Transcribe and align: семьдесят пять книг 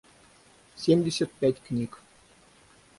семьдесят 0.75 1.29
пять 1.39 1.59
книг 1.61 2.01